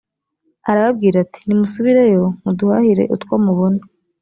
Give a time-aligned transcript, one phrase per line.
[0.69, 3.81] arababwira ati nimusubireyo muduhahire utwo mubona